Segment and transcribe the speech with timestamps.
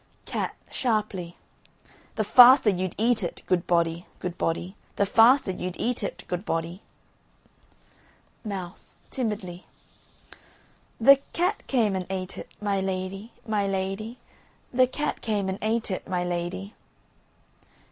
[0.25, 0.55] CAT.
[0.71, 1.37] (sharply).
[2.15, 6.43] The faster you'd eat it, good body, good body, The faster you'd eat it, good
[6.43, 6.81] body.
[8.43, 9.67] MOUSE (timidly).
[10.99, 14.17] The cat came and ate it, my lady, my lady,
[14.73, 16.73] The cat came and ate it, my lady.